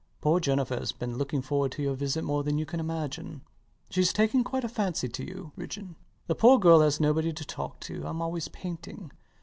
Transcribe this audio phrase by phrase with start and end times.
[0.19, 3.41] Poor Jennifer has been looking forward to your visit more than you can imagine.
[3.91, 5.93] Shes taken quite a fancy to you, Ridgeon.
[6.25, 9.11] The poor girl has nobody to talk to: I'm always painting.